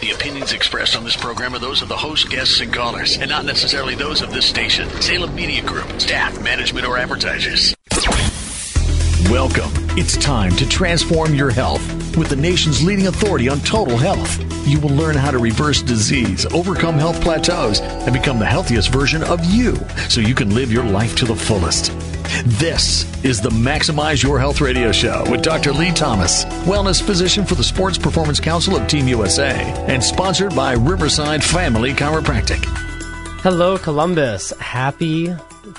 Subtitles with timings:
[0.00, 3.28] The opinions expressed on this program are those of the host, guests, and callers, and
[3.28, 7.74] not necessarily those of this station, Salem Media Group, staff, management, or advertisers.
[9.28, 9.72] Welcome.
[9.98, 11.82] It's time to transform your health
[12.16, 14.38] with the nation's leading authority on total health.
[14.68, 19.24] You will learn how to reverse disease, overcome health plateaus, and become the healthiest version
[19.24, 19.74] of you
[20.08, 21.90] so you can live your life to the fullest.
[22.44, 25.72] This is the Maximize Your Health radio show with Dr.
[25.72, 29.54] Lee Thomas, wellness physician for the Sports Performance Council of Team USA,
[29.88, 32.62] and sponsored by Riverside Family Chiropractic.
[33.40, 34.50] Hello, Columbus.
[34.60, 35.28] Happy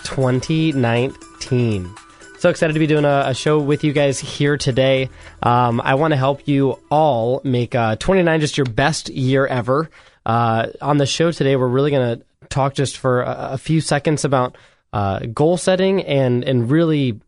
[0.03, 1.95] 2019.
[2.39, 5.11] So excited to be doing a, a show with you guys here today.
[5.43, 9.87] Um, I want to help you all make uh, 29 just your best year ever.
[10.25, 13.81] Uh, on the show today, we're really going to talk just for a, a few
[13.81, 14.57] seconds about
[14.93, 17.19] uh, goal setting and and really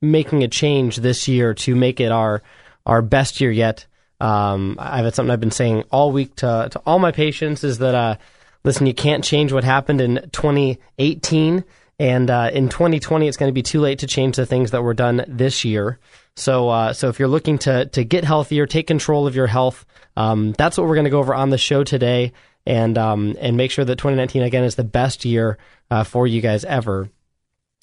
[0.00, 2.42] making a change this year to make it our
[2.86, 3.86] our best year yet.
[4.20, 7.78] Um, I've had something I've been saying all week to to all my patients is
[7.78, 8.16] that uh,
[8.64, 11.64] listen, you can't change what happened in 2018,
[11.98, 14.82] and uh, in 2020 it's going to be too late to change the things that
[14.82, 15.98] were done this year.
[16.36, 19.86] So uh, so if you're looking to to get healthier, take control of your health,
[20.16, 22.32] um, that's what we're going to go over on the show today
[22.66, 25.58] and um, and make sure that 2019 again is the best year
[25.90, 27.10] uh, for you guys ever.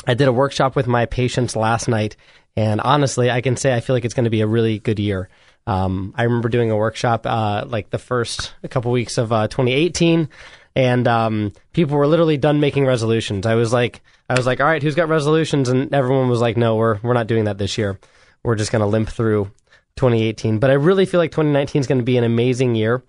[0.07, 2.15] I did a workshop with my patients last night,
[2.55, 4.99] and honestly, I can say I feel like it's going to be a really good
[4.99, 5.29] year.
[5.67, 10.29] Um, I remember doing a workshop uh, like the first couple weeks of uh, 2018,
[10.75, 13.45] and um, people were literally done making resolutions.
[13.45, 15.69] I was like, I was like, all right, who's got resolutions?
[15.69, 17.99] And everyone was like, no, we're we're not doing that this year.
[18.43, 19.45] We're just going to limp through
[19.95, 20.59] 2018.
[20.59, 23.03] But I really feel like 2019 is going to be an amazing year.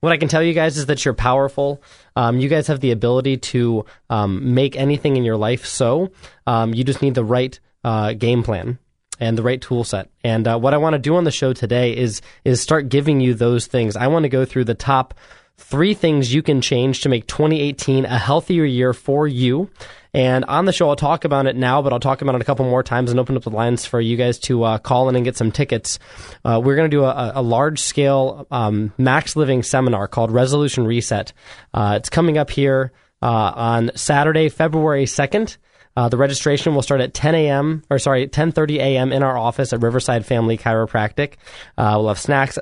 [0.00, 1.82] What I can tell you guys is that you're powerful.
[2.14, 6.12] Um, you guys have the ability to um, make anything in your life so.
[6.46, 8.78] Um, you just need the right uh, game plan
[9.18, 10.10] and the right tool set.
[10.22, 13.20] And uh, what I want to do on the show today is is start giving
[13.20, 13.96] you those things.
[13.96, 15.14] I want to go through the top
[15.58, 19.70] three things you can change to make 2018 a healthier year for you.
[20.14, 22.44] And on the show, I'll talk about it now, but I'll talk about it a
[22.44, 25.16] couple more times and open up the lines for you guys to uh, call in
[25.16, 25.98] and get some tickets.
[26.44, 30.86] Uh, we're going to do a, a large scale um, max living seminar called Resolution
[30.86, 31.32] Reset.
[31.74, 35.58] Uh, it's coming up here uh, on Saturday, February 2nd.
[35.96, 37.82] Uh, the registration will start at 10 a.m.
[37.90, 39.12] or sorry, 10:30 a.m.
[39.12, 41.34] in our office at Riverside Family Chiropractic.
[41.76, 42.56] Uh, we'll have snacks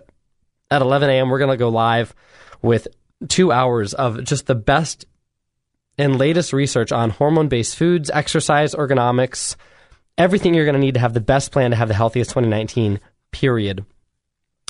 [0.71, 1.29] at 11 a.m.
[1.29, 2.15] We're going to go live
[2.63, 2.89] with
[3.29, 5.07] two hours of just the best
[5.99, 9.57] and latest research on hormone based foods, exercise, ergonomics,
[10.19, 13.01] everything you're going to need to have the best plan to have the healthiest 2019,
[13.31, 13.85] period.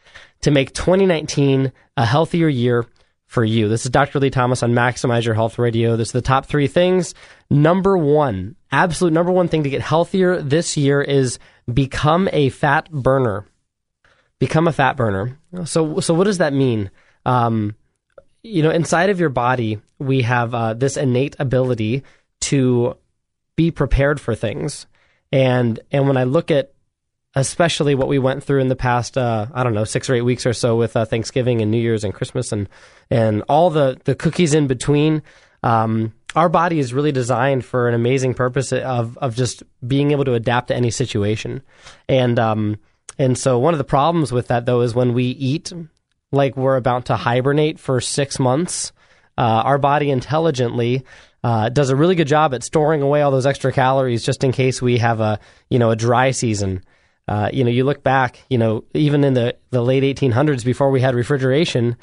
[0.41, 2.85] to make 2019 a healthier year
[3.27, 3.67] for you?
[3.67, 4.19] This is Dr.
[4.19, 5.95] Lee Thomas on Maximize Your Health Radio.
[5.95, 7.13] This is the top three things.
[7.49, 11.39] Number one, absolute number one thing to get healthier this year is
[11.71, 13.45] become a fat burner.
[14.39, 15.39] Become a fat burner.
[15.63, 16.91] So, so what does that mean?
[17.25, 17.75] Um,
[18.45, 22.03] you know, inside of your body, we have uh, this innate ability
[22.41, 22.95] to
[23.55, 24.85] be prepared for things.
[25.31, 26.71] And and when I look at
[27.37, 30.21] especially what we went through in the past, uh, I don't know, six or eight
[30.21, 32.69] weeks or so with uh, Thanksgiving and New Year's and Christmas and
[33.09, 35.23] and all the the cookies in between.
[35.63, 40.25] Um, our body is really designed for an amazing purpose of of just being able
[40.25, 41.63] to adapt to any situation,
[42.07, 42.77] and um,
[43.17, 45.73] and so one of the problems with that though is when we eat
[46.35, 48.91] like we're about to hibernate for six months.
[49.37, 51.05] Uh, our body intelligently
[51.43, 54.51] uh, does a really good job at storing away all those extra calories just in
[54.51, 55.39] case we have a
[55.69, 56.83] you know a dry season.
[57.27, 60.91] Uh, you know, you look back, you know, even in the, the late 1800s before
[60.91, 61.97] we had refrigeration,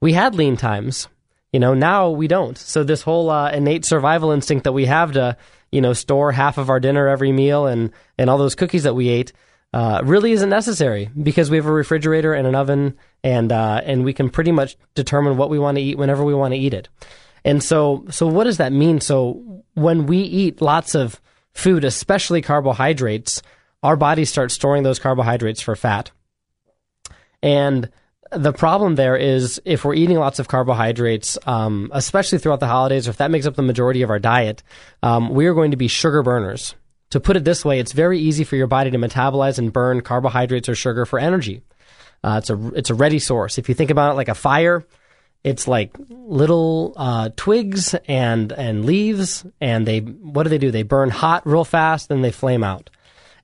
[0.00, 1.08] we had lean times.
[1.52, 2.56] You know, now we don't.
[2.56, 5.36] So this whole uh, innate survival instinct that we have to,
[5.72, 8.94] you know, store half of our dinner every meal and, and all those cookies that
[8.94, 9.32] we ate
[9.72, 14.04] uh, really isn't necessary because we have a refrigerator and an oven and uh, and
[14.04, 16.74] we can pretty much determine what we want to eat whenever we want to eat
[16.74, 16.88] it.
[17.44, 19.00] And so so what does that mean?
[19.00, 21.20] So when we eat lots of
[21.52, 23.42] food, especially carbohydrates,
[23.82, 26.10] our bodies start storing those carbohydrates for fat.
[27.42, 27.90] And
[28.32, 33.06] the problem there is if we're eating lots of carbohydrates, um, especially throughout the holidays,
[33.06, 34.62] or if that makes up the majority of our diet,
[35.02, 36.74] um, we are going to be sugar burners.
[37.10, 40.02] To put it this way, it's very easy for your body to metabolize and burn
[40.02, 41.62] carbohydrates or sugar for energy.
[42.22, 43.58] Uh, it's a it's a ready source.
[43.58, 44.84] If you think about it like a fire,
[45.44, 50.70] it's like little uh, twigs and and leaves, and they what do they do?
[50.70, 52.90] They burn hot real fast, then they flame out.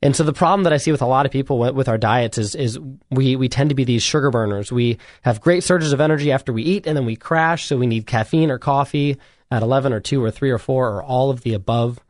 [0.02, 2.36] And so the problem that I see with a lot of people with our diets
[2.36, 2.78] is is
[3.10, 4.70] we we tend to be these sugar burners.
[4.70, 7.66] We have great surges of energy after we eat, and then we crash.
[7.66, 9.16] So we need caffeine or coffee
[9.50, 12.00] at eleven or two or three or four or all of the above.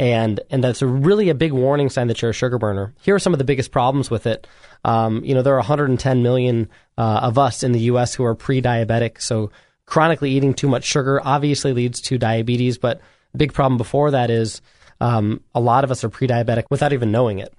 [0.00, 2.92] And and that's really a big warning sign that you're a sugar burner.
[3.02, 4.48] Here are some of the biggest problems with it.
[4.84, 8.14] Um, you know, there are 110 million uh, of us in the U.S.
[8.14, 9.20] who are pre-diabetic.
[9.20, 9.50] So
[9.86, 13.00] chronically eating too much sugar obviously leads to diabetes, but
[13.32, 14.60] the big problem before that is
[15.00, 17.52] um, a lot of us are pre-diabetic without even knowing it.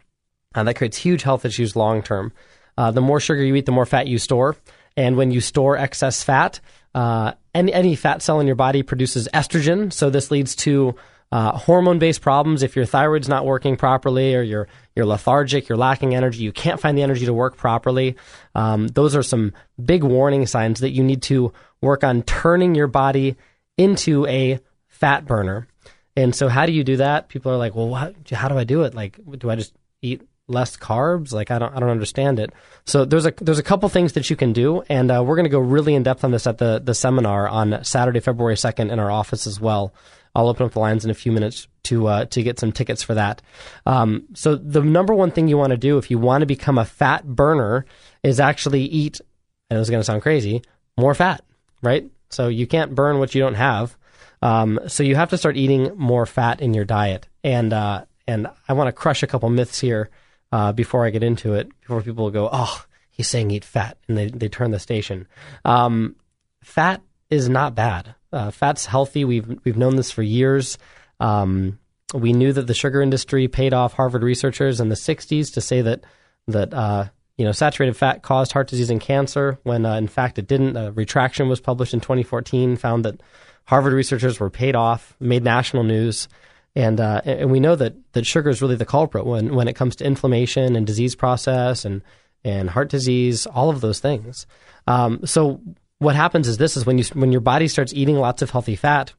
[0.53, 2.31] And that creates huge health issues long term.
[2.77, 4.55] Uh, the more sugar you eat, the more fat you store.
[4.97, 6.59] And when you store excess fat,
[6.93, 9.91] uh, any, any fat cell in your body produces estrogen.
[9.91, 10.95] So this leads to
[11.31, 12.63] uh, hormone-based problems.
[12.63, 16.79] If your thyroid's not working properly, or you're you're lethargic, you're lacking energy, you can't
[16.79, 18.15] find the energy to work properly.
[18.53, 21.51] Um, those are some big warning signs that you need to
[21.81, 23.35] work on turning your body
[23.77, 25.67] into a fat burner.
[26.15, 27.27] And so, how do you do that?
[27.27, 28.93] People are like, "Well, what, how do I do it?
[28.93, 31.33] Like, do I just eat less carbs?
[31.33, 32.53] Like, I don't, I don't understand it."
[32.85, 35.45] So there's a there's a couple things that you can do, and uh, we're going
[35.45, 38.91] to go really in depth on this at the the seminar on Saturday, February second,
[38.91, 39.93] in our office as well.
[40.35, 43.01] I'll open up the lines in a few minutes to uh, to get some tickets
[43.01, 43.41] for that.
[43.85, 46.77] Um, so the number one thing you want to do if you want to become
[46.77, 47.85] a fat burner
[48.23, 49.21] is actually eat.
[49.69, 50.61] And it's going to sound crazy,
[50.95, 51.43] more fat,
[51.81, 52.07] right?
[52.29, 53.97] So you can't burn what you don't have.
[54.41, 57.27] Um, so you have to start eating more fat in your diet.
[57.43, 60.09] And uh, and I want to crush a couple myths here
[60.51, 61.69] uh, before I get into it.
[61.81, 65.27] Before people go, oh, he's saying eat fat, and they they turn the station.
[65.63, 66.15] Um,
[66.63, 68.15] fat is not bad.
[68.35, 69.25] Uh, fat's healthy.
[69.25, 70.77] We've we've known this for years.
[71.19, 71.79] Um,
[72.13, 75.81] we knew that the sugar industry paid off Harvard researchers in the '60s to say
[75.81, 76.03] that
[76.47, 77.05] that uh,
[77.37, 80.75] you know saturated fat caused heart disease and cancer, when uh, in fact it didn't.
[80.77, 83.21] A retraction was published in 2014, found that
[83.65, 86.27] Harvard researchers were paid off, made national news,
[86.75, 89.75] and uh, and we know that that sugar is really the culprit when when it
[89.75, 92.01] comes to inflammation and disease process and
[92.43, 94.45] and heart disease, all of those things.
[94.87, 95.61] Um, so
[95.99, 98.75] what happens is this is when you when your body starts eating lots of healthy
[98.75, 99.13] fat,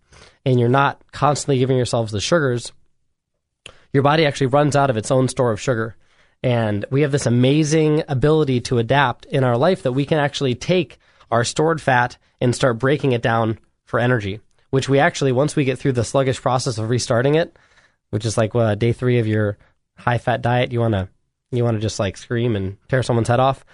[0.44, 2.72] and you're not constantly giving yourselves the sugars,
[3.92, 5.96] your body actually runs out of its own store of sugar.
[6.42, 10.54] And we have this amazing ability to adapt in our life that we can actually
[10.54, 10.98] take
[11.30, 14.40] our stored fat and start breaking it down for energy,
[14.70, 17.56] which we actually, once we get through the sluggish process of restarting it,
[18.10, 19.56] which is like uh, day three of your
[19.96, 21.08] high fat diet, you want to
[21.52, 23.64] you want to just like scream and tear someone's head off.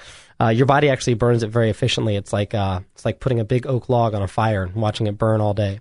[0.42, 2.16] Uh, your body actually burns it very efficiently.
[2.16, 5.06] It's like uh, it's like putting a big oak log on a fire and watching
[5.06, 5.78] it burn all day.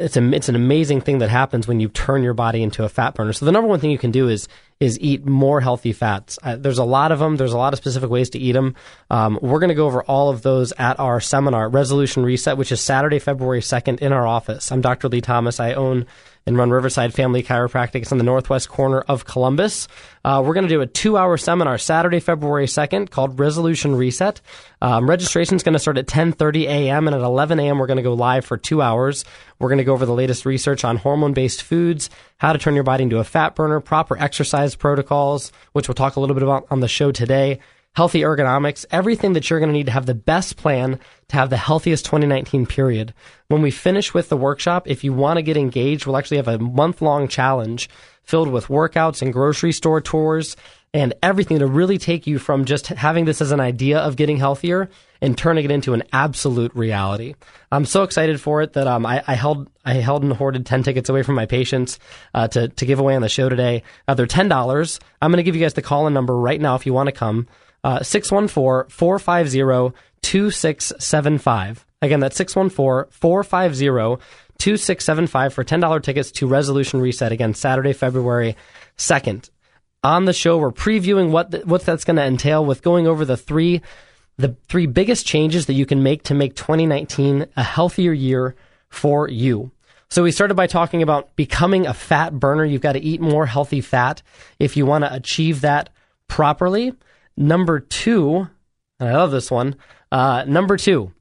[0.00, 2.88] It's a, it's an amazing thing that happens when you turn your body into a
[2.88, 3.32] fat burner.
[3.32, 4.48] So the number one thing you can do is
[4.80, 6.36] is eat more healthy fats.
[6.42, 7.36] Uh, there's a lot of them.
[7.36, 8.74] There's a lot of specific ways to eat them.
[9.08, 12.72] Um, we're going to go over all of those at our seminar, Resolution Reset, which
[12.72, 14.72] is Saturday, February 2nd in our office.
[14.72, 15.08] I'm Dr.
[15.08, 15.60] Lee Thomas.
[15.60, 16.06] I own
[16.46, 18.02] and run Riverside Family Chiropractic.
[18.02, 19.88] It's in the northwest corner of Columbus.
[20.24, 24.40] Uh, we're going to do a two hour seminar Saturday, February 2nd called Resolution Reset.
[24.82, 27.06] Um, registration is going to start at 10.30 a.m.
[27.06, 27.78] and at 11 a.m.
[27.78, 29.24] we're going to go live for two hours.
[29.58, 32.74] We're going to go over the latest research on hormone based foods, how to turn
[32.74, 36.42] your body into a fat burner, proper exercise protocols, which we'll talk a little bit
[36.42, 37.60] about on the show today,
[37.94, 41.50] healthy ergonomics, everything that you're going to need to have the best plan to have
[41.50, 43.14] the healthiest 2019 period.
[43.48, 46.48] When we finish with the workshop, if you want to get engaged, we'll actually have
[46.48, 47.88] a month long challenge
[48.22, 50.56] filled with workouts and grocery store tours
[50.94, 54.36] and everything to really take you from just having this as an idea of getting
[54.36, 54.88] healthier
[55.20, 57.34] and turning it into an absolute reality.
[57.72, 60.84] I'm so excited for it that um, I, I, held I held and hoarded ten
[60.84, 61.98] tickets away from my patients
[62.32, 63.82] uh, to to give away on the show today.
[64.06, 65.00] Uh, they're ten dollars.
[65.20, 67.08] I'm going to give you guys the call in number right now if you want
[67.08, 67.48] to come.
[67.84, 71.86] Uh, 614 450 2675.
[72.02, 74.24] Again, that's 614 450
[74.58, 77.30] 2675 for $10 tickets to Resolution Reset.
[77.30, 78.56] Again, Saturday, February
[78.96, 79.50] 2nd.
[80.02, 80.56] on the show.
[80.58, 83.82] We're previewing what the, what that's going to entail with going over the three
[84.36, 88.56] the three biggest changes that you can make to make 2019 a healthier year
[88.88, 89.70] for you.
[90.10, 92.64] So we started by talking about becoming a fat burner.
[92.64, 94.22] You've got to eat more healthy fat
[94.58, 95.90] if you want to achieve that
[96.28, 96.94] properly.
[97.36, 98.48] Number two,
[99.00, 99.76] and I love this one.
[100.12, 101.12] Uh, number two,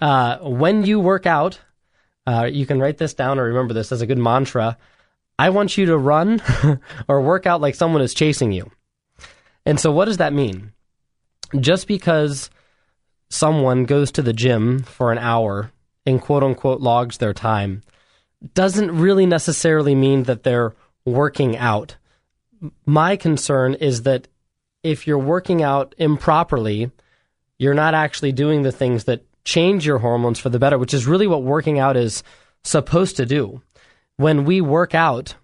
[0.00, 1.60] uh, when you work out,
[2.26, 4.76] uh, you can write this down or remember this as a good mantra.
[5.38, 6.42] I want you to run
[7.08, 8.70] or work out like someone is chasing you.
[9.64, 10.72] And so, what does that mean?
[11.58, 12.50] Just because
[13.30, 15.70] someone goes to the gym for an hour
[16.06, 17.82] and quote unquote logs their time
[18.54, 21.96] doesn't really necessarily mean that they're working out.
[22.86, 24.28] My concern is that
[24.82, 26.90] if you're working out improperly,
[27.58, 31.06] you're not actually doing the things that change your hormones for the better, which is
[31.06, 32.22] really what working out is
[32.62, 33.62] supposed to do.
[34.16, 35.34] When we work out,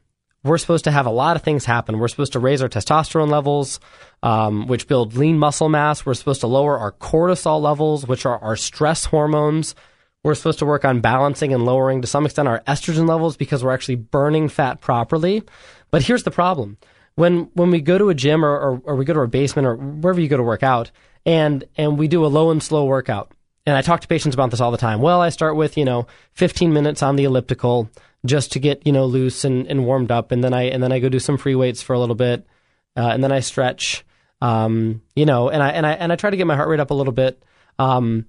[0.42, 1.98] we're supposed to have a lot of things happen.
[1.98, 3.80] We're supposed to raise our testosterone levels,
[4.22, 6.04] um, which build lean muscle mass.
[6.04, 9.74] We're supposed to lower our cortisol levels, which are our stress hormones.
[10.22, 13.64] We're supposed to work on balancing and lowering to some extent our estrogen levels because
[13.64, 15.42] we're actually burning fat properly.
[15.90, 16.76] But here's the problem.
[17.16, 19.66] When when we go to a gym or, or, or we go to a basement
[19.66, 20.90] or wherever you go to work out
[21.24, 23.32] and and we do a low and slow workout.
[23.66, 25.00] And I talk to patients about this all the time.
[25.00, 27.88] Well, I start with, you know, 15 minutes on the elliptical
[28.26, 30.32] just to get, you know, loose and, and warmed up.
[30.32, 32.46] And then I, and then I go do some free weights for a little bit.
[32.94, 34.04] Uh, and then I stretch,
[34.42, 36.80] um, you know, and I, and I, and I try to get my heart rate
[36.80, 37.42] up a little bit.
[37.78, 38.26] Um,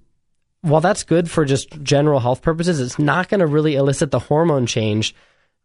[0.62, 4.18] while that's good for just general health purposes, it's not going to really elicit the
[4.18, 5.14] hormone change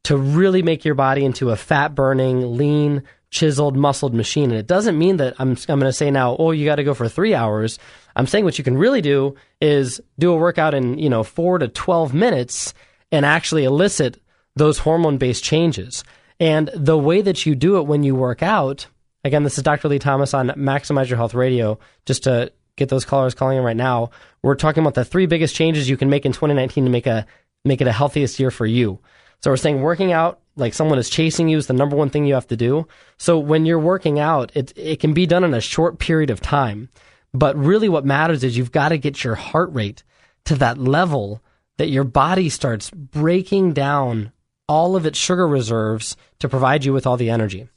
[0.04, 4.52] to really make your body into a fat burning, lean, chiseled, muscled machine.
[4.52, 6.84] And it doesn't mean that I'm, I'm going to say now, oh, you got to
[6.84, 7.80] go for three hours.
[8.16, 11.58] I'm saying what you can really do is do a workout in, you know, four
[11.58, 12.74] to 12 minutes
[13.12, 14.22] and actually elicit
[14.56, 16.04] those hormone based changes.
[16.40, 18.88] And the way that you do it when you work out,
[19.24, 19.88] again, this is Dr.
[19.88, 23.78] Lee Thomas on Maximize Your Health Radio, just to get those callers calling in right
[23.78, 24.10] now.
[24.42, 27.26] We're talking about the three biggest changes you can make in 2019 to make a
[27.64, 29.00] make it a healthiest year for you.
[29.44, 32.26] So we're saying working out like someone is chasing you is the number one thing
[32.26, 32.88] you have to do.
[33.18, 36.42] So when you're working out, it it can be done in a short period of
[36.42, 36.90] time.
[37.34, 40.04] But really what matters is you've got to get your heart rate
[40.46, 41.42] to that level
[41.78, 44.32] that your body starts breaking down
[44.68, 47.70] all of its sugar reserves to provide you with all the energy.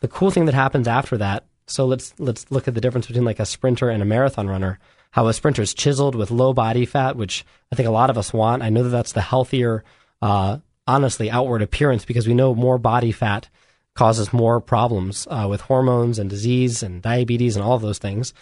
[0.00, 3.24] The cool thing that happens after that so let's let's look at the difference between
[3.24, 4.78] like a sprinter and a marathon runner.
[5.10, 8.18] How a sprinter is chiseled with low body fat, which I think a lot of
[8.18, 8.62] us want.
[8.62, 9.84] I know that that's the healthier,
[10.20, 10.58] uh,
[10.88, 13.48] honestly, outward appearance because we know more body fat
[13.94, 18.32] causes more problems uh, with hormones and disease and diabetes and all those things.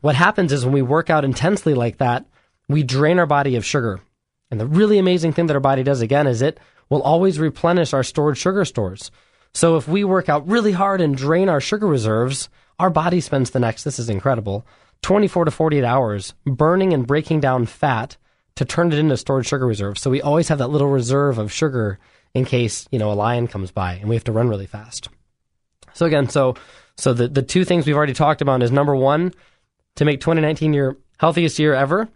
[0.00, 2.24] What happens is when we work out intensely like that,
[2.68, 4.00] we drain our body of sugar.
[4.50, 7.92] And the really amazing thing that our body does again is it will always replenish
[7.92, 9.10] our stored sugar stores.
[9.52, 12.48] So if we work out really hard and drain our sugar reserves,
[12.78, 14.66] our body spends the next, this is incredible,
[15.02, 18.16] 24 to 48 hours burning and breaking down fat
[18.60, 20.02] to turn it into stored sugar reserves.
[20.02, 21.98] So we always have that little reserve of sugar
[22.34, 25.08] in case, you know, a lion comes by and we have to run really fast.
[25.94, 26.56] So again, so
[26.98, 29.32] so the, the two things we've already talked about is number one,
[29.96, 32.10] to make 2019 your healthiest year ever,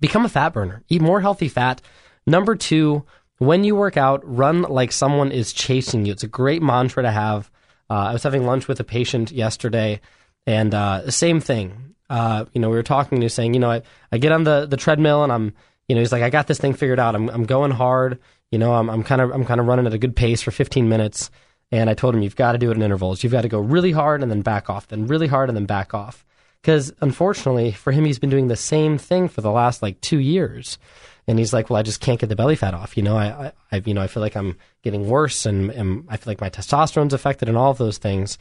[0.00, 0.82] become a fat burner.
[0.88, 1.80] Eat more healthy fat.
[2.26, 3.04] Number two,
[3.38, 6.10] when you work out, run like someone is chasing you.
[6.10, 7.48] It's a great mantra to have.
[7.88, 10.00] Uh, I was having lunch with a patient yesterday,
[10.48, 11.94] and uh, same thing.
[12.10, 14.66] Uh, you know, we were talking, he saying, you know, I, I get on the,
[14.66, 15.54] the treadmill, and I'm,
[15.88, 17.14] you know, he's like, I got this thing figured out.
[17.14, 18.18] I'm, I'm going hard.
[18.50, 20.50] You know, I'm, I'm kind of, I'm kind of running at a good pace for
[20.50, 21.30] 15 minutes.
[21.72, 23.22] And I told him, you've got to do it in intervals.
[23.22, 25.66] You've got to go really hard and then back off, then really hard and then
[25.66, 26.24] back off.
[26.62, 30.18] Because unfortunately, for him, he's been doing the same thing for the last like two
[30.18, 30.78] years
[31.26, 32.96] and he's like, well, I just can't get the belly fat off.
[32.96, 36.16] You know, I, I, you know, I feel like I'm getting worse, and, and I
[36.16, 38.38] feel like my testosterone's affected, and all of those things.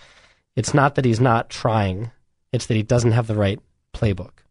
[0.56, 2.12] It's not that he's not trying;
[2.52, 3.60] it's that he doesn't have the right
[3.94, 4.44] playbook,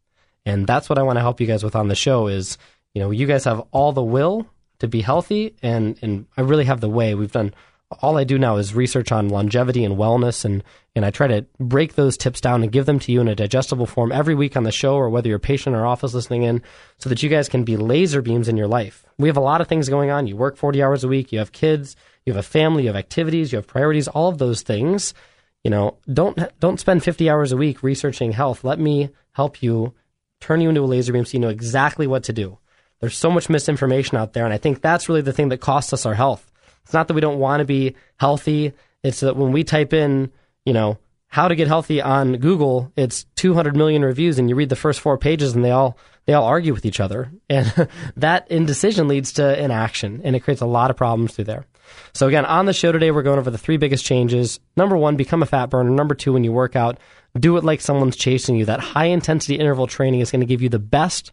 [0.44, 2.26] and that's what I want to help you guys with on the show.
[2.26, 2.58] Is
[2.94, 4.46] you know, you guys have all the will
[4.78, 7.14] to be healthy, and and I really have the way.
[7.14, 7.54] We've done
[8.02, 11.46] all I do now is research on longevity and wellness, and, and I try to
[11.58, 14.56] break those tips down and give them to you in a digestible form every week
[14.56, 16.62] on the show, or whether you're a patient or office listening in,
[16.98, 19.04] so that you guys can be laser beams in your life.
[19.18, 20.26] We have a lot of things going on.
[20.26, 22.96] You work 40 hours a week, you have kids, you have a family, you have
[22.96, 25.14] activities, you have priorities, all of those things.
[25.62, 28.64] You know, don't don't spend 50 hours a week researching health.
[28.64, 29.94] Let me help you
[30.40, 32.58] turn you into a laser beam so you know exactly what to do.
[33.04, 35.92] There's so much misinformation out there, and I think that's really the thing that costs
[35.92, 36.50] us our health
[36.84, 38.72] it's not that we don't want to be healthy.
[39.02, 40.30] It's that when we type in,
[40.64, 44.68] you know, how to get healthy on Google, it's 200 million reviews, and you read
[44.68, 48.50] the first four pages, and they all they all argue with each other, and that
[48.50, 51.66] indecision leads to inaction, and it creates a lot of problems through there.
[52.14, 54.58] So again, on the show today, we're going over the three biggest changes.
[54.76, 55.90] Number one, become a fat burner.
[55.90, 56.98] Number two, when you work out,
[57.38, 58.64] do it like someone's chasing you.
[58.64, 61.32] That high intensity interval training is going to give you the best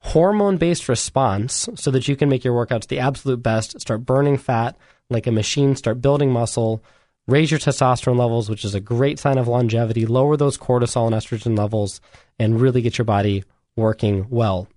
[0.00, 4.38] hormone based response so that you can make your workouts the absolute best, start burning
[4.38, 4.76] fat
[5.08, 6.82] like a machine, start building muscle,
[7.26, 11.14] raise your testosterone levels, which is a great sign of longevity, lower those cortisol and
[11.14, 12.00] estrogen levels,
[12.38, 13.44] and really get your body
[13.76, 14.68] working well.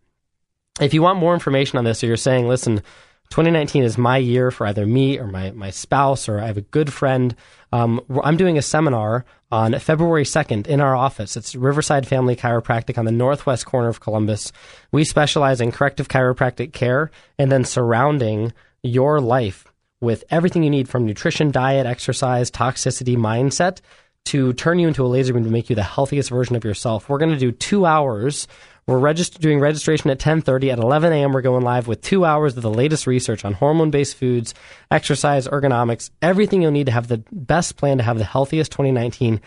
[0.82, 2.82] If you want more information on this, or you're saying, listen,
[3.30, 6.62] 2019 is my year for either me or my, my spouse, or I have a
[6.62, 7.36] good friend.
[7.72, 11.36] Um, I'm doing a seminar on February 2nd in our office.
[11.36, 14.52] It's Riverside Family Chiropractic on the northwest corner of Columbus.
[14.92, 18.54] We specialize in corrective chiropractic care and then surrounding
[18.84, 19.66] your life
[20.02, 23.80] with everything you need from nutrition, diet, exercise, toxicity, mindset
[24.26, 27.10] to turn you into a laser beam to make you the healthiest version of yourself.
[27.10, 28.48] We're going to do two hours
[28.86, 30.72] we're regist- doing registration at 10:30.
[30.72, 34.18] At 11 a.m., we're going live with two hours of the latest research on hormone-based
[34.18, 34.54] foods,
[34.92, 39.40] exercise, ergonomics, everything you'll need to have the best plan to have the healthiest 2019.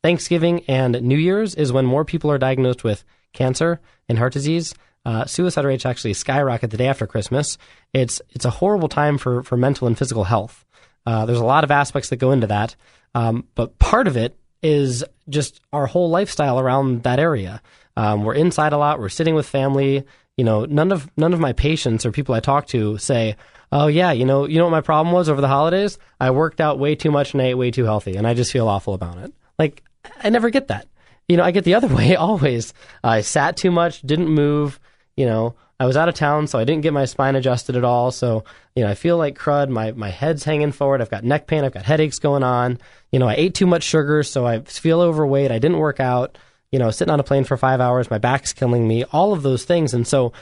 [0.03, 4.75] Thanksgiving and New Year's is when more people are diagnosed with cancer and heart disease.
[5.05, 7.59] Uh, suicide rates actually skyrocket the day after Christmas.
[7.93, 10.65] It's it's a horrible time for, for mental and physical health.
[11.07, 12.75] Uh, there's a lot of aspects that go into that.
[13.17, 17.63] Um, but part of it is just our whole lifestyle around that area.
[17.97, 19.01] Um, we're inside a lot.
[19.01, 20.05] We're sitting with family.
[20.37, 23.37] You know, none of none of my patients or people I talk to say,
[23.73, 25.99] "Oh yeah, you know, you know what my problem was over the holidays?
[26.21, 28.53] I worked out way too much and I ate way too healthy, and I just
[28.53, 29.83] feel awful about it." Like,
[30.23, 30.87] I never get that.
[31.27, 32.75] You know, I get the other way always.
[33.03, 34.79] I sat too much, didn't move.
[35.17, 37.85] You know, I was out of town, so I didn't get my spine adjusted at
[37.85, 38.11] all.
[38.11, 39.69] So, you know, I feel like crud.
[39.69, 41.03] My, my head's hanging forward.
[41.03, 41.65] I've got neck pain.
[41.65, 42.79] I've got headaches going on.
[43.13, 45.51] You know, I ate too much sugar, so I feel overweight.
[45.51, 46.39] I didn't work out.
[46.73, 49.43] You know, sitting on a plane for five hours, my back's killing me, all of
[49.43, 49.95] those things.
[49.95, 50.33] And so,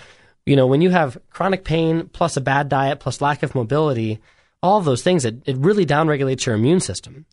[0.47, 4.21] you know, when you have chronic pain plus a bad diet plus lack of mobility,
[4.63, 7.27] all of those things, it, it really downregulates your immune system.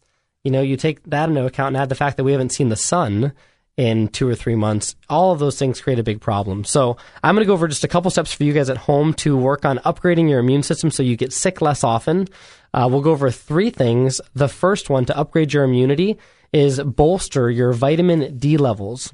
[0.44, 2.70] You know, you take that into account and add the fact that we haven't seen
[2.70, 3.34] the sun
[3.78, 4.96] in two or three months.
[5.10, 6.64] All of those things create a big problem.
[6.64, 9.14] So I'm going to go over just a couple steps for you guys at home
[9.16, 12.28] to work on upgrading your immune system so you get sick less often.
[12.74, 14.22] Uh, we'll go over three things.
[14.34, 16.18] The first one to upgrade your immunity
[16.54, 19.14] is bolster your vitamin D levels.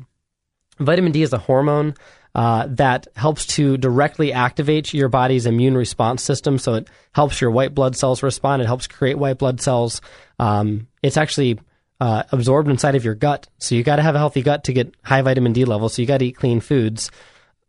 [0.80, 1.96] Vitamin D is a hormone
[2.36, 6.60] uh, that helps to directly activate your body's immune response system.
[6.60, 8.62] So it helps your white blood cells respond.
[8.62, 10.02] It helps create white blood cells.
[10.38, 11.60] Um, it's actually
[12.00, 13.48] uh, absorbed inside of your gut.
[13.58, 15.94] So you got to have a healthy gut to get high vitamin D levels.
[15.94, 17.12] So you got to eat clean foods.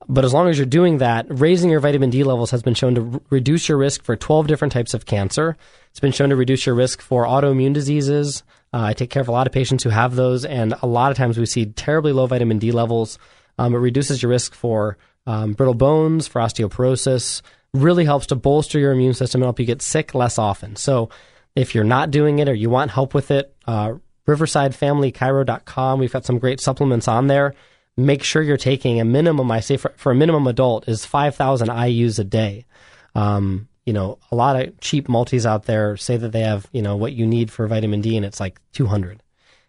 [0.08, 2.94] But as long as you're doing that, raising your vitamin D levels has been shown
[2.94, 5.56] to r- reduce your risk for 12 different types of cancer.
[5.90, 8.42] It's been shown to reduce your risk for autoimmune diseases.
[8.72, 11.10] Uh, I take care of a lot of patients who have those, and a lot
[11.10, 13.18] of times we see terribly low vitamin D levels.
[13.58, 17.42] Um, it reduces your risk for um, brittle bones, for osteoporosis.
[17.74, 20.76] Really helps to bolster your immune system and help you get sick less often.
[20.76, 21.10] So
[21.54, 23.94] if you're not doing it or you want help with it, uh,
[24.28, 25.98] riversidefamilychiro.com.
[25.98, 27.54] We've got some great supplements on there.
[27.96, 31.68] Make sure you're taking a minimum, I say for, for a minimum adult, is 5,000
[31.68, 32.66] IUs a day.
[33.14, 36.82] Um, you know, a lot of cheap multis out there say that they have, you
[36.82, 39.22] know, what you need for vitamin D, and it's like 200.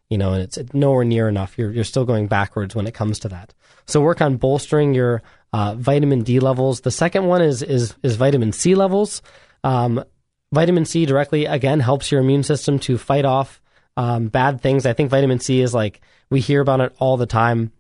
[0.10, 1.58] You know, and it's nowhere near enough.
[1.58, 3.54] You're, you're still going backwards when it comes to that.
[3.86, 5.22] So work on bolstering your
[5.54, 6.82] uh, vitamin D levels.
[6.82, 9.22] The second one is is is vitamin C levels.
[9.64, 10.04] Um,
[10.52, 13.62] vitamin C directly again helps your immune system to fight off
[14.00, 14.86] um, bad things.
[14.86, 17.74] I think vitamin C is like we hear about it all the time,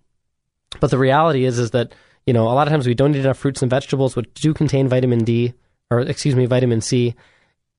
[0.82, 1.94] but the reality is is that
[2.26, 4.54] you know a lot of times we don't eat enough fruits and vegetables which do
[4.54, 5.54] contain vitamin D
[5.90, 7.16] or excuse me vitamin C,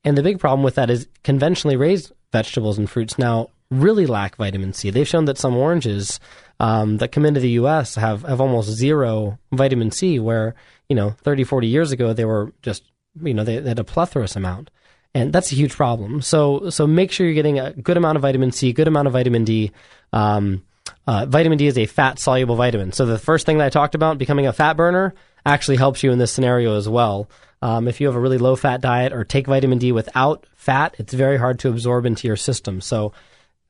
[0.04, 4.36] and the big problem with that is conventionally raised vegetables and fruits now really lack
[4.36, 4.88] vitamin C.
[4.88, 6.18] They've shown that some oranges
[6.58, 7.94] um, that come into the U.S.
[7.94, 10.54] have, have almost zero vitamin C, where,
[10.88, 12.82] you know, 30, 40 years ago, they were just,
[13.22, 14.70] you know, they, they had a plethorous amount.
[15.14, 16.22] And that's a huge problem.
[16.22, 19.12] So, so make sure you're getting a good amount of vitamin C, good amount of
[19.12, 19.72] vitamin D.
[20.12, 20.64] Um,
[21.06, 22.92] uh, vitamin D is a fat soluble vitamin.
[22.92, 26.12] So the first thing that I talked about, becoming a fat burner, actually helps you
[26.12, 27.28] in this scenario as well.
[27.62, 30.94] Um, if you have a really low fat diet or take vitamin D without fat,
[30.98, 32.80] it's very hard to absorb into your system.
[32.80, 33.12] So,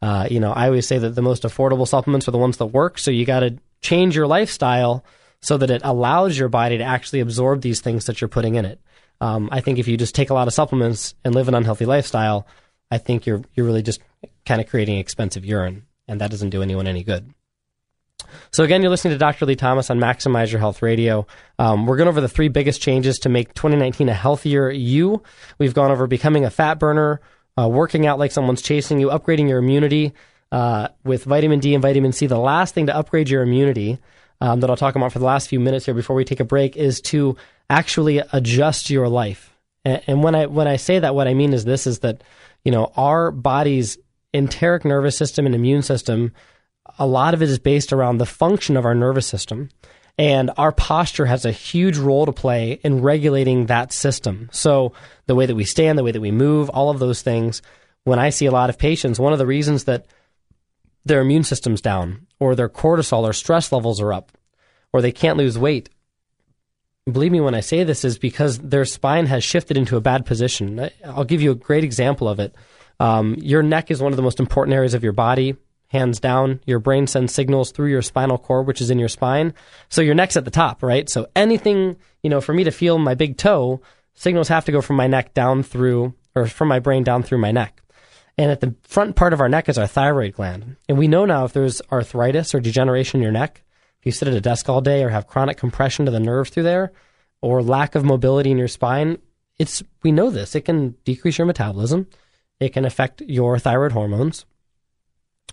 [0.03, 2.67] uh, you know, I always say that the most affordable supplements are the ones that
[2.67, 2.99] work.
[2.99, 5.05] So you got to change your lifestyle
[5.41, 8.65] so that it allows your body to actually absorb these things that you're putting in
[8.65, 8.81] it.
[9.21, 11.87] Um, I think if you just take a lot of supplements and live an unhealthy
[11.87, 12.47] lifestyle,
[12.91, 14.01] I think you're you're really just
[14.47, 17.33] kind of creating expensive urine, and that doesn't do anyone any good.
[18.53, 19.47] So again, you're listening to Dr.
[19.47, 21.27] Lee Thomas on Maximize Your Health Radio.
[21.59, 25.23] Um, we're going over the three biggest changes to make 2019 a healthier you.
[25.59, 27.21] We've gone over becoming a fat burner,
[27.59, 30.13] uh, working out like someone's chasing you, upgrading your immunity
[30.53, 32.27] uh, with vitamin D and vitamin C.
[32.27, 33.99] The last thing to upgrade your immunity
[34.41, 36.45] um, that I'll talk about for the last few minutes here before we take a
[36.45, 37.37] break is to
[37.71, 39.55] actually adjust your life.
[39.85, 42.23] And, and when I when I say that, what I mean is this: is that
[42.65, 43.97] you know our body's
[44.35, 46.33] enteric nervous system and immune system
[46.99, 49.69] a lot of it is based around the function of our nervous system.
[50.19, 54.51] And our posture has a huge role to play in regulating that system.
[54.53, 54.93] So,
[55.27, 57.63] the way that we stand, the way that we move, all of those things.
[58.05, 60.07] When I see a lot of patients, one of the reasons that
[61.05, 64.33] their immune system's down, or their cortisol or stress levels are up,
[64.93, 65.89] or they can't lose weight,
[67.11, 70.27] believe me when I say this, is because their spine has shifted into a bad
[70.27, 70.91] position.
[71.05, 72.55] I'll give you a great example of it.
[72.99, 75.57] Um, your neck is one of the most important areas of your body
[75.91, 76.61] hands down.
[76.67, 79.55] Your brain sends signals through your spinal cord, which is in your spine.
[79.89, 81.09] So your neck's at the top, right?
[81.09, 83.81] So anything, you know, for me to feel my big toe,
[84.15, 87.39] signals have to go from my neck down through, or from my brain down through
[87.39, 87.83] my neck.
[88.39, 90.77] And at the front part of our neck is our thyroid gland.
[90.89, 93.63] And we know now if there's arthritis or degeneration in your neck,
[94.01, 96.51] if you sit at a desk all day or have chronic compression to the nerves
[96.51, 96.93] through there,
[97.43, 99.19] or lack of mobility in your spine,
[99.59, 100.55] it's we know this.
[100.55, 102.07] It can decrease your metabolism.
[102.59, 104.45] It can affect your thyroid hormones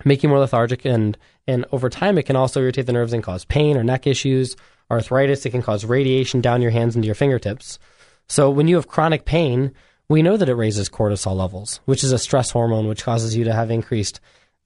[0.06, 3.24] make you more lethargic and and over time it can also irritate the nerves and
[3.24, 4.56] cause pain or neck issues
[4.92, 7.80] arthritis it can cause radiation down your hands into your fingertips
[8.28, 9.74] so when you have chronic pain
[10.10, 13.44] we know that it raises cortisol levels which is a stress hormone which causes you
[13.44, 14.20] to have increased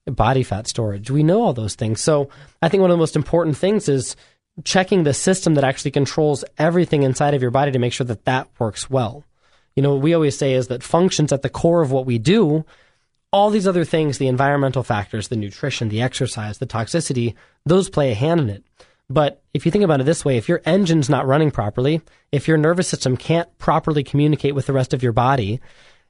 [0.07, 2.29] body fat storage we know all those things so
[2.61, 4.15] i think one of the most important things is
[4.63, 8.25] checking the system that actually controls everything inside of your body to make sure that
[8.25, 9.23] that works well
[9.75, 12.17] you know what we always say is that functions at the core of what we
[12.17, 12.65] do
[13.31, 17.33] all these other things, the environmental factors, the nutrition, the exercise, the toxicity,
[17.65, 18.63] those play a hand in it.
[19.09, 22.47] But if you think about it this way, if your engine's not running properly, if
[22.47, 25.59] your nervous system can't properly communicate with the rest of your body,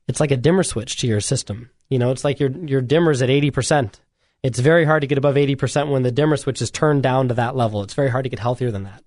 [0.08, 1.70] it's like a dimmer switch to your system.
[1.92, 4.00] You know, it's like your your dimmer's at 80%.
[4.44, 7.36] It's very hard to get above 80% when the dimmer switch is turned down to
[7.36, 7.84] that level.
[7.84, 9.04] It's very hard to get healthier than that.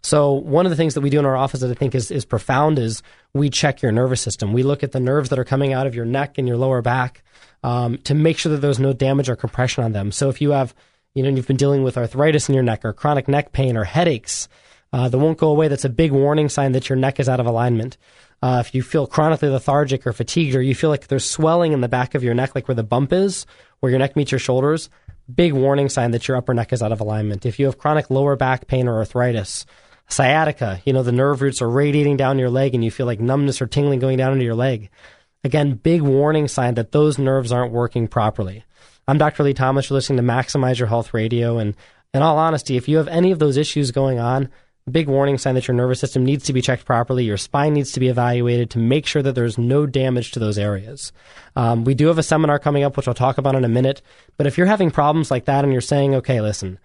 [0.00, 2.10] So one of the things that we do in our office that I think is,
[2.10, 3.02] is profound is
[3.34, 4.52] we check your nervous system.
[4.52, 6.80] We look at the nerves that are coming out of your neck and your lower
[6.80, 7.22] back
[7.64, 10.12] um, to make sure that there's no damage or compression on them.
[10.12, 10.74] So if you have,
[11.14, 13.84] you know, you've been dealing with arthritis in your neck or chronic neck pain or
[13.84, 14.48] headaches
[14.92, 17.40] uh, that won't go away, that's a big warning sign that your neck is out
[17.40, 17.96] of alignment.
[18.40, 21.80] Uh, if you feel chronically lethargic or fatigued, or you feel like there's swelling in
[21.80, 23.46] the back of your neck, like where the bump is,
[23.80, 24.88] where your neck meets your shoulders,
[25.32, 27.44] big warning sign that your upper neck is out of alignment.
[27.44, 29.66] If you have chronic lower back pain or arthritis,
[30.08, 33.20] sciatica, you know, the nerve roots are radiating down your leg and you feel like
[33.20, 34.88] numbness or tingling going down into your leg.
[35.44, 38.64] Again, big warning sign that those nerves aren't working properly.
[39.06, 39.42] I'm Dr.
[39.42, 39.88] Lee Thomas.
[39.88, 41.58] You're listening to Maximize Your Health Radio.
[41.58, 41.74] And
[42.12, 44.48] in all honesty, if you have any of those issues going on,
[44.88, 47.24] big warning sign that your nervous system needs to be checked properly.
[47.24, 50.58] Your spine needs to be evaluated to make sure that there's no damage to those
[50.58, 51.12] areas.
[51.56, 54.02] Um, we do have a seminar coming up, which I'll talk about in a minute.
[54.36, 56.78] But if you're having problems like that and you're saying, okay, listen,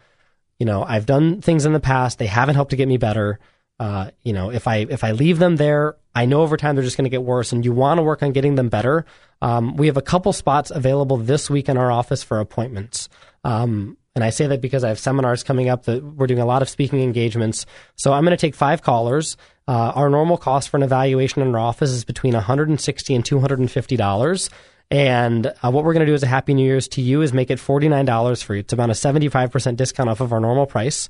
[0.59, 3.39] you know, I've done things in the past, they haven't helped to get me better.
[3.79, 6.83] Uh, you know, if I if I leave them there, I know over time they're
[6.83, 9.05] just going to get worse, and you want to work on getting them better.
[9.41, 13.09] Um, we have a couple spots available this week in our office for appointments.
[13.43, 16.45] Um, and I say that because I have seminars coming up that we're doing a
[16.45, 17.65] lot of speaking engagements.
[17.95, 19.38] So I'm going to take five callers.
[19.67, 23.95] Uh, our normal cost for an evaluation in our office is between 160 and 250
[23.97, 24.49] dollars.
[24.91, 27.34] And uh, what we're going to do as a Happy New Year's to you is
[27.34, 28.60] make it $49 for you.
[28.60, 31.10] It's about a 75% discount off of our normal price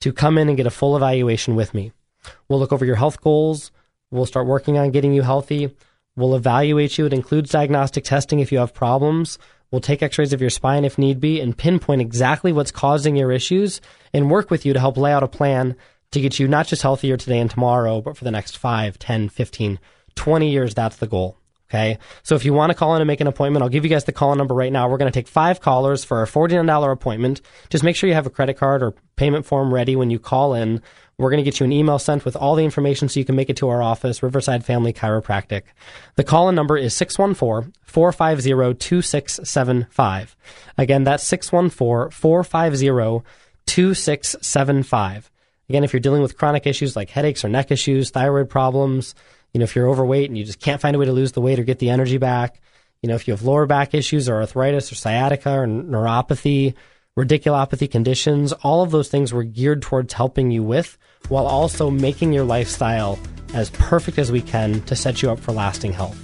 [0.00, 1.92] to come in and get a full evaluation with me.
[2.48, 3.72] We'll look over your health goals.
[4.12, 5.74] We'll start working on getting you healthy.
[6.14, 7.06] We'll evaluate you.
[7.06, 9.38] It includes diagnostic testing if you have problems.
[9.74, 13.16] We'll take x rays of your spine if need be and pinpoint exactly what's causing
[13.16, 13.80] your issues
[14.12, 15.74] and work with you to help lay out a plan
[16.12, 19.30] to get you not just healthier today and tomorrow, but for the next 5, 10,
[19.30, 19.80] 15,
[20.14, 20.74] 20 years.
[20.74, 21.38] That's the goal.
[21.74, 21.98] Okay.
[22.22, 24.04] So if you want to call in and make an appointment, I'll give you guys
[24.04, 24.88] the call number right now.
[24.88, 27.40] We're going to take five callers for a $49 appointment.
[27.68, 30.54] Just make sure you have a credit card or payment form ready when you call
[30.54, 30.80] in.
[31.18, 33.34] We're going to get you an email sent with all the information so you can
[33.34, 35.62] make it to our office, Riverside Family Chiropractic.
[36.14, 40.36] The call in number is 614 450 2675.
[40.78, 43.28] Again, that's 614 450
[43.66, 45.30] 2675.
[45.68, 49.16] Again, if you're dealing with chronic issues like headaches or neck issues, thyroid problems,
[49.54, 51.40] you know, if you're overweight and you just can't find a way to lose the
[51.40, 52.60] weight or get the energy back,
[53.00, 56.74] you know, if you have lower back issues or arthritis or sciatica or neuropathy,
[57.16, 62.32] radiculopathy conditions, all of those things we're geared towards helping you with while also making
[62.32, 63.18] your lifestyle
[63.54, 66.18] as perfect as we can to set you up for lasting health.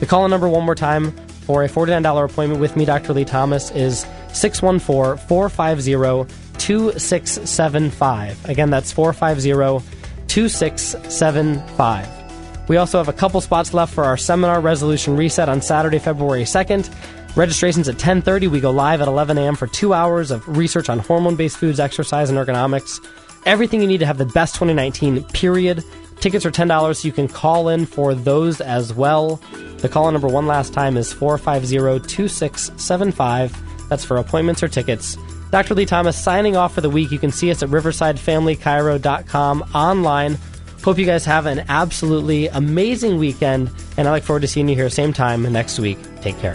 [0.00, 1.12] The call number one more time
[1.46, 3.14] for a $49 appointment with me, Dr.
[3.14, 4.00] Lee Thomas, is
[4.32, 8.48] 614 450 2675.
[8.48, 9.88] Again, that's 450
[10.26, 12.23] 2675.
[12.68, 16.44] We also have a couple spots left for our seminar resolution reset on Saturday, February
[16.44, 16.88] 2nd.
[17.36, 18.48] Registration's at 10:30.
[18.48, 19.56] We go live at 11 a.m.
[19.56, 23.04] for 2 hours of research on hormone-based foods, exercise and ergonomics.
[23.44, 25.82] Everything you need to have the best 2019 period.
[26.20, 29.40] Tickets are $10 so you can call in for those as well.
[29.78, 33.52] The call number one last time is 450-2675.
[33.90, 35.18] That's for appointments or tickets.
[35.50, 35.74] Dr.
[35.74, 37.10] Lee Thomas signing off for the week.
[37.10, 40.38] You can see us at riversidefamilychiro.com online.
[40.84, 44.74] Hope you guys have an absolutely amazing weekend, and I look forward to seeing you
[44.74, 45.96] here same time next week.
[46.20, 46.54] Take care.